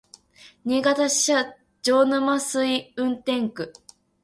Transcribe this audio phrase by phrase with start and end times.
[0.65, 3.71] 新潟支社上沼垂運転区